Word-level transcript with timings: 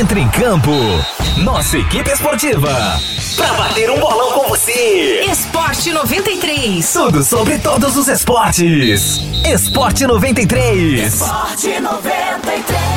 Entre 0.00 0.18
em 0.18 0.28
campo. 0.30 0.70
Nossa 1.44 1.76
equipe 1.76 2.10
esportiva. 2.10 2.70
Pra 3.36 3.52
bater 3.52 3.90
um 3.90 4.00
bolão 4.00 4.32
com 4.32 4.48
você. 4.48 5.26
Esporte 5.30 5.92
93. 5.92 6.90
Tudo 6.90 7.22
sobre 7.22 7.58
todos 7.58 7.98
os 7.98 8.08
esportes. 8.08 9.20
Esporte 9.44 10.06
93. 10.06 11.12
Esporte 11.12 11.78
93. 11.78 12.89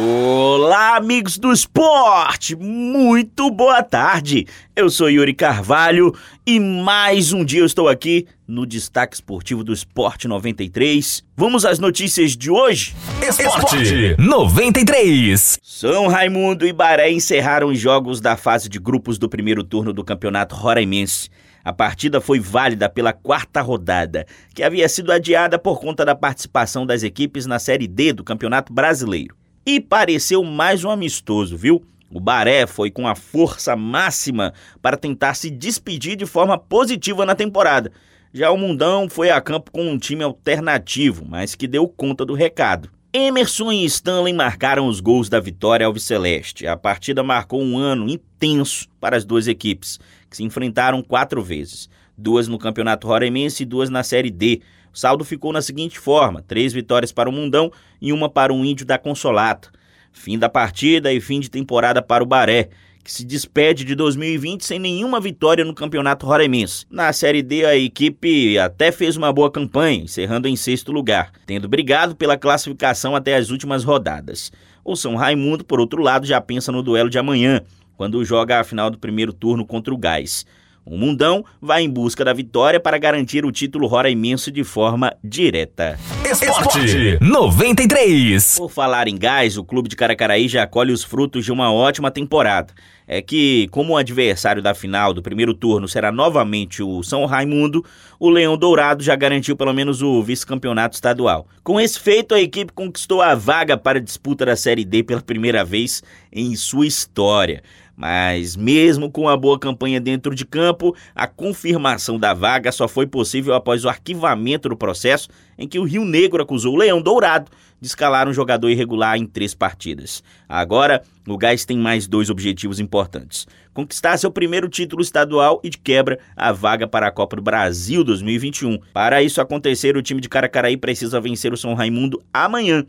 Olá, 0.00 0.94
amigos 0.94 1.38
do 1.38 1.52
esporte! 1.52 2.54
Muito 2.54 3.50
boa 3.50 3.82
tarde! 3.82 4.46
Eu 4.76 4.88
sou 4.88 5.10
Yuri 5.10 5.34
Carvalho 5.34 6.14
e 6.46 6.60
mais 6.60 7.32
um 7.32 7.44
dia 7.44 7.62
eu 7.62 7.66
estou 7.66 7.88
aqui 7.88 8.24
no 8.46 8.64
Destaque 8.64 9.16
Esportivo 9.16 9.64
do 9.64 9.72
Esporte 9.72 10.28
93. 10.28 11.24
Vamos 11.36 11.64
às 11.64 11.80
notícias 11.80 12.36
de 12.36 12.48
hoje? 12.48 12.94
Esporte 13.28 14.14
93. 14.16 15.58
São 15.60 16.06
Raimundo 16.06 16.64
e 16.64 16.72
Baré 16.72 17.10
encerraram 17.10 17.66
os 17.66 17.80
jogos 17.80 18.20
da 18.20 18.36
fase 18.36 18.68
de 18.68 18.78
grupos 18.78 19.18
do 19.18 19.28
primeiro 19.28 19.64
turno 19.64 19.92
do 19.92 20.04
Campeonato 20.04 20.54
Roraimense. 20.54 21.28
A 21.64 21.72
partida 21.72 22.20
foi 22.20 22.38
válida 22.38 22.88
pela 22.88 23.12
quarta 23.12 23.60
rodada, 23.60 24.24
que 24.54 24.62
havia 24.62 24.88
sido 24.88 25.10
adiada 25.10 25.58
por 25.58 25.80
conta 25.80 26.04
da 26.04 26.14
participação 26.14 26.86
das 26.86 27.02
equipes 27.02 27.46
na 27.46 27.58
Série 27.58 27.88
D 27.88 28.12
do 28.12 28.22
Campeonato 28.22 28.72
Brasileiro. 28.72 29.34
E 29.66 29.80
pareceu 29.80 30.42
mais 30.42 30.84
um 30.84 30.90
amistoso, 30.90 31.56
viu? 31.56 31.84
O 32.10 32.18
Baré 32.18 32.66
foi 32.66 32.90
com 32.90 33.06
a 33.06 33.14
força 33.14 33.76
máxima 33.76 34.54
para 34.80 34.96
tentar 34.96 35.34
se 35.34 35.50
despedir 35.50 36.16
de 36.16 36.24
forma 36.24 36.56
positiva 36.56 37.26
na 37.26 37.34
temporada. 37.34 37.92
Já 38.32 38.50
o 38.50 38.56
Mundão 38.56 39.08
foi 39.08 39.30
a 39.30 39.40
campo 39.40 39.70
com 39.70 39.86
um 39.90 39.98
time 39.98 40.22
alternativo, 40.22 41.24
mas 41.28 41.54
que 41.54 41.66
deu 41.66 41.86
conta 41.86 42.24
do 42.24 42.34
recado. 42.34 42.90
Emerson 43.12 43.72
e 43.72 43.84
Stanley 43.86 44.32
marcaram 44.34 44.86
os 44.86 45.00
gols 45.00 45.28
da 45.28 45.40
vitória 45.40 45.86
alviceleste. 45.86 46.66
A 46.66 46.76
partida 46.76 47.22
marcou 47.22 47.62
um 47.62 47.78
ano 47.78 48.08
intenso 48.08 48.86
para 49.00 49.16
as 49.16 49.24
duas 49.24 49.48
equipes, 49.48 49.98
que 50.30 50.36
se 50.36 50.44
enfrentaram 50.44 51.02
quatro 51.02 51.42
vezes. 51.42 51.88
Duas 52.16 52.48
no 52.48 52.58
Campeonato 52.58 53.06
Roraimense 53.06 53.62
e 53.62 53.66
duas 53.66 53.88
na 53.88 54.02
Série 54.02 54.30
D, 54.30 54.60
o 54.98 55.00
saldo 55.00 55.24
ficou 55.24 55.52
na 55.52 55.62
seguinte 55.62 55.96
forma: 55.96 56.42
três 56.42 56.72
vitórias 56.72 57.12
para 57.12 57.30
o 57.30 57.32
Mundão 57.32 57.70
e 58.02 58.12
uma 58.12 58.28
para 58.28 58.52
o 58.52 58.64
Índio 58.64 58.84
da 58.84 58.98
Consolata. 58.98 59.70
Fim 60.10 60.36
da 60.36 60.48
partida 60.48 61.12
e 61.12 61.20
fim 61.20 61.38
de 61.38 61.48
temporada 61.48 62.02
para 62.02 62.24
o 62.24 62.26
Baré, 62.26 62.70
que 63.04 63.12
se 63.12 63.24
despede 63.24 63.84
de 63.84 63.94
2020 63.94 64.64
sem 64.64 64.80
nenhuma 64.80 65.20
vitória 65.20 65.64
no 65.64 65.72
Campeonato 65.72 66.26
Roraimense. 66.26 66.84
Na 66.90 67.12
Série 67.12 67.44
D, 67.44 67.64
a 67.64 67.76
equipe 67.76 68.58
até 68.58 68.90
fez 68.90 69.16
uma 69.16 69.32
boa 69.32 69.52
campanha, 69.52 70.02
encerrando 70.02 70.48
em 70.48 70.56
sexto 70.56 70.90
lugar, 70.90 71.30
tendo 71.46 71.68
brigado 71.68 72.16
pela 72.16 72.36
classificação 72.36 73.14
até 73.14 73.36
as 73.36 73.50
últimas 73.50 73.84
rodadas. 73.84 74.50
O 74.84 74.96
São 74.96 75.14
Raimundo, 75.14 75.64
por 75.64 75.78
outro 75.78 76.02
lado, 76.02 76.26
já 76.26 76.40
pensa 76.40 76.72
no 76.72 76.82
duelo 76.82 77.08
de 77.08 77.20
amanhã, 77.20 77.62
quando 77.96 78.24
joga 78.24 78.58
a 78.58 78.64
final 78.64 78.90
do 78.90 78.98
primeiro 78.98 79.32
turno 79.32 79.64
contra 79.64 79.94
o 79.94 79.96
Gás. 79.96 80.44
O 80.90 80.96
Mundão 80.96 81.44
vai 81.60 81.82
em 81.82 81.90
busca 81.90 82.24
da 82.24 82.32
vitória 82.32 82.80
para 82.80 82.96
garantir 82.96 83.44
o 83.44 83.52
título 83.52 83.86
Rora 83.86 84.08
Imenso 84.08 84.50
de 84.50 84.64
forma 84.64 85.14
direta. 85.22 85.98
Esporte 86.24 87.18
93. 87.20 88.56
Por 88.56 88.70
falar 88.70 89.06
em 89.06 89.18
gás, 89.18 89.58
o 89.58 89.64
clube 89.64 89.90
de 89.90 89.96
Caracaraí 89.96 90.48
já 90.48 90.66
colhe 90.66 90.90
os 90.90 91.04
frutos 91.04 91.44
de 91.44 91.52
uma 91.52 91.70
ótima 91.70 92.10
temporada. 92.10 92.72
É 93.06 93.20
que, 93.20 93.68
como 93.70 93.92
o 93.92 93.96
adversário 93.98 94.62
da 94.62 94.74
final 94.74 95.12
do 95.12 95.22
primeiro 95.22 95.52
turno 95.52 95.86
será 95.86 96.10
novamente 96.10 96.82
o 96.82 97.02
São 97.02 97.26
Raimundo, 97.26 97.84
o 98.18 98.30
Leão 98.30 98.56
Dourado 98.56 99.02
já 99.02 99.14
garantiu 99.14 99.56
pelo 99.56 99.72
menos 99.74 100.00
o 100.02 100.22
vice-campeonato 100.22 100.94
estadual. 100.94 101.46
Com 101.62 101.78
esse 101.78 102.00
feito, 102.00 102.34
a 102.34 102.40
equipe 102.40 102.72
conquistou 102.72 103.20
a 103.20 103.34
vaga 103.34 103.76
para 103.76 103.98
a 103.98 104.02
disputa 104.02 104.46
da 104.46 104.56
Série 104.56 104.86
D 104.86 105.02
pela 105.02 105.20
primeira 105.20 105.64
vez 105.64 106.02
em 106.32 106.56
sua 106.56 106.86
história. 106.86 107.62
Mas, 107.98 108.54
mesmo 108.54 109.10
com 109.10 109.28
a 109.28 109.36
boa 109.36 109.58
campanha 109.58 110.00
dentro 110.00 110.32
de 110.32 110.46
campo, 110.46 110.94
a 111.16 111.26
confirmação 111.26 112.16
da 112.16 112.32
vaga 112.32 112.70
só 112.70 112.86
foi 112.86 113.08
possível 113.08 113.54
após 113.54 113.84
o 113.84 113.88
arquivamento 113.88 114.68
do 114.68 114.76
processo 114.76 115.28
em 115.58 115.66
que 115.66 115.80
o 115.80 115.82
Rio 115.82 116.04
Negro 116.04 116.40
acusou 116.40 116.74
o 116.74 116.78
Leão 116.78 117.02
Dourado 117.02 117.50
de 117.80 117.88
escalar 117.88 118.28
um 118.28 118.32
jogador 118.32 118.70
irregular 118.70 119.16
em 119.16 119.26
três 119.26 119.52
partidas. 119.52 120.22
Agora, 120.48 121.02
o 121.26 121.36
Gás 121.36 121.64
tem 121.64 121.76
mais 121.76 122.06
dois 122.06 122.30
objetivos 122.30 122.78
importantes: 122.78 123.48
conquistar 123.74 124.16
seu 124.16 124.30
primeiro 124.30 124.68
título 124.68 125.02
estadual 125.02 125.60
e, 125.64 125.68
de 125.68 125.78
quebra, 125.78 126.20
a 126.36 126.52
vaga 126.52 126.86
para 126.86 127.08
a 127.08 127.12
Copa 127.12 127.34
do 127.34 127.42
Brasil 127.42 128.04
2021. 128.04 128.78
Para 128.92 129.24
isso 129.24 129.40
acontecer, 129.40 129.96
o 129.96 130.02
time 130.02 130.20
de 130.20 130.28
Caracaraí 130.28 130.76
precisa 130.76 131.20
vencer 131.20 131.52
o 131.52 131.56
São 131.56 131.74
Raimundo 131.74 132.22
amanhã 132.32 132.84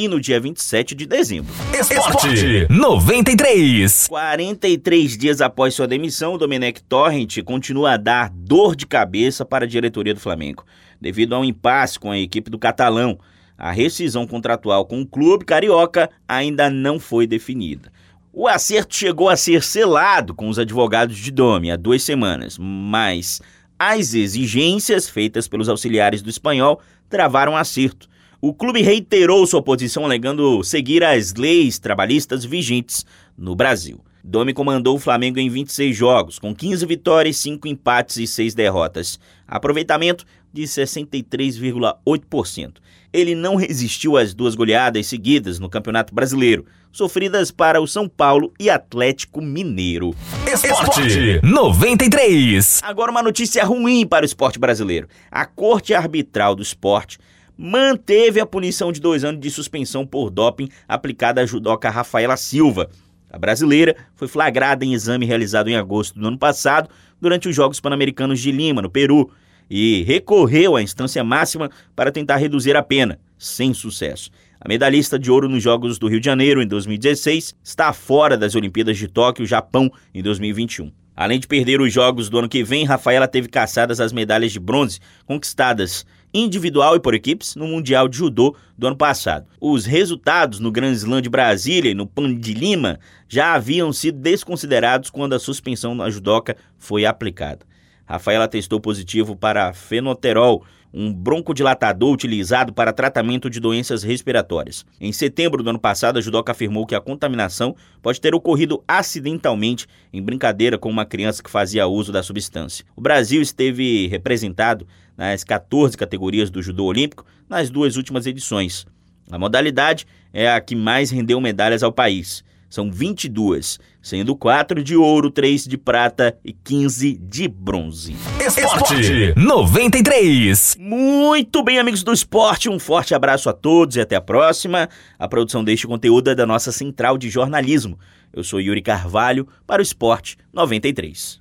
e 0.00 0.08
no 0.08 0.18
dia 0.18 0.40
27 0.40 0.94
de 0.94 1.04
dezembro. 1.04 1.52
Esporte 1.78 2.66
93. 2.70 4.06
43 4.08 5.18
dias 5.18 5.42
após 5.42 5.74
sua 5.74 5.86
demissão, 5.86 6.32
o 6.32 6.38
Domenech 6.38 6.82
Torrent 6.84 7.42
continua 7.44 7.92
a 7.92 7.96
dar 7.98 8.30
dor 8.30 8.74
de 8.74 8.86
cabeça 8.86 9.44
para 9.44 9.66
a 9.66 9.68
diretoria 9.68 10.14
do 10.14 10.20
Flamengo, 10.20 10.64
devido 10.98 11.34
a 11.34 11.38
um 11.38 11.44
impasse 11.44 11.98
com 11.98 12.10
a 12.10 12.18
equipe 12.18 12.50
do 12.50 12.58
Catalão. 12.58 13.18
A 13.58 13.70
rescisão 13.70 14.26
contratual 14.26 14.86
com 14.86 15.02
o 15.02 15.06
clube 15.06 15.44
carioca 15.44 16.08
ainda 16.26 16.70
não 16.70 16.98
foi 16.98 17.26
definida. 17.26 17.92
O 18.32 18.48
acerto 18.48 18.94
chegou 18.94 19.28
a 19.28 19.36
ser 19.36 19.62
selado 19.62 20.34
com 20.34 20.48
os 20.48 20.58
advogados 20.58 21.18
de 21.18 21.30
Domi 21.30 21.70
há 21.70 21.76
duas 21.76 22.02
semanas, 22.02 22.56
mas 22.58 23.42
as 23.78 24.14
exigências 24.14 25.10
feitas 25.10 25.46
pelos 25.46 25.68
auxiliares 25.68 26.22
do 26.22 26.30
espanhol 26.30 26.80
travaram 27.10 27.52
o 27.52 27.56
acerto 27.56 28.08
o 28.40 28.54
clube 28.54 28.80
reiterou 28.80 29.46
sua 29.46 29.62
posição 29.62 30.04
alegando 30.04 30.64
seguir 30.64 31.04
as 31.04 31.34
leis 31.34 31.78
trabalhistas 31.78 32.42
vigentes 32.44 33.04
no 33.36 33.54
Brasil. 33.54 34.00
Domi 34.24 34.54
comandou 34.54 34.96
o 34.96 34.98
Flamengo 34.98 35.38
em 35.38 35.48
26 35.48 35.96
jogos, 35.96 36.38
com 36.38 36.54
15 36.54 36.84
vitórias, 36.86 37.36
5 37.38 37.66
empates 37.68 38.16
e 38.16 38.26
6 38.26 38.54
derrotas. 38.54 39.20
Aproveitamento 39.46 40.24
de 40.52 40.62
63,8%. 40.62 42.74
Ele 43.12 43.34
não 43.34 43.56
resistiu 43.56 44.16
às 44.16 44.32
duas 44.32 44.54
goleadas 44.54 45.06
seguidas 45.06 45.58
no 45.58 45.68
Campeonato 45.68 46.14
Brasileiro, 46.14 46.64
sofridas 46.92 47.50
para 47.50 47.80
o 47.80 47.86
São 47.86 48.08
Paulo 48.08 48.52
e 48.58 48.70
Atlético 48.70 49.42
Mineiro. 49.42 50.14
Esporte 50.46 51.40
93. 51.42 52.80
Agora 52.84 53.10
uma 53.10 53.22
notícia 53.22 53.64
ruim 53.64 54.06
para 54.06 54.22
o 54.22 54.26
esporte 54.26 54.58
brasileiro. 54.58 55.08
A 55.30 55.46
Corte 55.46 55.94
Arbitral 55.94 56.54
do 56.54 56.62
Esporte 56.62 57.18
manteve 57.62 58.40
a 58.40 58.46
punição 58.46 58.90
de 58.90 59.02
dois 59.02 59.22
anos 59.22 59.38
de 59.38 59.50
suspensão 59.50 60.06
por 60.06 60.30
doping 60.30 60.70
aplicada 60.88 61.42
à 61.42 61.46
judoca 61.46 61.90
Rafaela 61.90 62.34
Silva. 62.34 62.88
A 63.30 63.38
brasileira 63.38 63.94
foi 64.16 64.26
flagrada 64.26 64.82
em 64.82 64.94
exame 64.94 65.26
realizado 65.26 65.68
em 65.68 65.76
agosto 65.76 66.18
do 66.18 66.26
ano 66.26 66.38
passado 66.38 66.88
durante 67.20 67.50
os 67.50 67.54
Jogos 67.54 67.78
Pan-Americanos 67.78 68.40
de 68.40 68.50
Lima, 68.50 68.80
no 68.80 68.88
Peru, 68.88 69.30
e 69.68 70.02
recorreu 70.04 70.74
à 70.74 70.80
instância 70.82 71.22
máxima 71.22 71.70
para 71.94 72.10
tentar 72.10 72.36
reduzir 72.36 72.74
a 72.76 72.82
pena, 72.82 73.20
sem 73.38 73.74
sucesso. 73.74 74.30
A 74.58 74.66
medalhista 74.66 75.18
de 75.18 75.30
ouro 75.30 75.46
nos 75.46 75.62
Jogos 75.62 75.98
do 75.98 76.08
Rio 76.08 76.18
de 76.18 76.24
Janeiro 76.24 76.62
em 76.62 76.66
2016 76.66 77.54
está 77.62 77.92
fora 77.92 78.38
das 78.38 78.54
Olimpíadas 78.54 78.96
de 78.96 79.06
Tóquio, 79.06 79.44
Japão, 79.44 79.92
em 80.14 80.22
2021. 80.22 80.90
Além 81.14 81.38
de 81.38 81.46
perder 81.46 81.82
os 81.82 81.92
jogos 81.92 82.30
do 82.30 82.38
ano 82.38 82.48
que 82.48 82.64
vem, 82.64 82.86
Rafaela 82.86 83.28
teve 83.28 83.46
caçadas 83.46 84.00
as 84.00 84.10
medalhas 84.10 84.52
de 84.52 84.58
bronze 84.58 85.00
conquistadas 85.26 86.06
individual 86.32 86.96
e 86.96 87.00
por 87.00 87.14
equipes 87.14 87.54
no 87.54 87.66
Mundial 87.66 88.08
de 88.08 88.16
Judô 88.16 88.54
do 88.76 88.86
ano 88.86 88.96
passado. 88.96 89.46
Os 89.60 89.84
resultados 89.84 90.60
no 90.60 90.70
Grand 90.70 90.92
Slam 90.92 91.20
de 91.20 91.28
Brasília 91.28 91.90
e 91.90 91.94
no 91.94 92.06
Pan 92.06 92.34
de 92.34 92.54
Lima 92.54 92.98
já 93.28 93.54
haviam 93.54 93.92
sido 93.92 94.18
desconsiderados 94.18 95.10
quando 95.10 95.34
a 95.34 95.38
suspensão 95.38 95.94
na 95.94 96.08
judoca 96.10 96.56
foi 96.78 97.04
aplicada. 97.04 97.66
Rafaela 98.06 98.48
testou 98.48 98.80
positivo 98.80 99.36
para 99.36 99.72
fenoterol, 99.72 100.64
um 100.92 101.12
broncodilatador 101.12 102.12
utilizado 102.12 102.72
para 102.72 102.92
tratamento 102.92 103.48
de 103.48 103.60
doenças 103.60 104.02
respiratórias. 104.02 104.84
Em 105.00 105.12
setembro 105.12 105.62
do 105.62 105.70
ano 105.70 105.78
passado, 105.78 106.18
a 106.18 106.22
judoca 106.22 106.52
afirmou 106.52 106.86
que 106.86 106.94
a 106.94 107.00
contaminação 107.00 107.76
pode 108.02 108.20
ter 108.20 108.34
ocorrido 108.34 108.82
acidentalmente 108.86 109.86
em 110.12 110.22
brincadeira 110.22 110.78
com 110.78 110.90
uma 110.90 111.06
criança 111.06 111.42
que 111.42 111.50
fazia 111.50 111.86
uso 111.86 112.12
da 112.12 112.22
substância. 112.22 112.84
O 112.96 113.00
Brasil 113.00 113.40
esteve 113.40 114.08
representado 114.08 114.86
nas 115.16 115.44
14 115.44 115.96
categorias 115.96 116.50
do 116.50 116.62
judô 116.62 116.84
olímpico 116.84 117.24
nas 117.48 117.70
duas 117.70 117.96
últimas 117.96 118.26
edições. 118.26 118.86
A 119.30 119.38
modalidade 119.38 120.06
é 120.32 120.50
a 120.50 120.60
que 120.60 120.74
mais 120.74 121.10
rendeu 121.10 121.40
medalhas 121.40 121.82
ao 121.82 121.92
país. 121.92 122.42
São 122.70 122.88
22, 122.88 123.80
sendo 124.00 124.36
4 124.36 124.84
de 124.84 124.96
ouro, 124.96 125.28
3 125.28 125.64
de 125.64 125.76
prata 125.76 126.38
e 126.44 126.52
15 126.52 127.18
de 127.20 127.48
bronze. 127.48 128.14
Esporte 128.38 129.34
93. 129.36 130.76
Muito 130.78 131.64
bem, 131.64 131.80
amigos 131.80 132.04
do 132.04 132.12
esporte, 132.12 132.68
um 132.68 132.78
forte 132.78 133.12
abraço 133.12 133.50
a 133.50 133.52
todos 133.52 133.96
e 133.96 134.00
até 134.00 134.14
a 134.14 134.20
próxima. 134.20 134.88
A 135.18 135.26
produção 135.26 135.64
deste 135.64 135.88
conteúdo 135.88 136.30
é 136.30 136.34
da 136.34 136.46
nossa 136.46 136.70
central 136.70 137.18
de 137.18 137.28
jornalismo. 137.28 137.98
Eu 138.32 138.44
sou 138.44 138.60
Yuri 138.60 138.82
Carvalho 138.82 139.48
para 139.66 139.80
o 139.80 139.82
Esporte 139.82 140.38
93. 140.52 141.40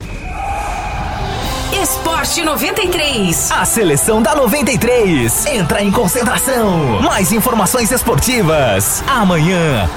Esporte 1.72 2.42
93. 2.42 3.52
A 3.52 3.66
seleção 3.66 4.22
da 4.22 4.36
93 4.36 5.46
entra 5.46 5.84
em 5.84 5.92
concentração. 5.92 7.00
Mais 7.02 7.31
informações 7.31 7.92
esportivas 7.92 9.04
amanhã 9.08 9.88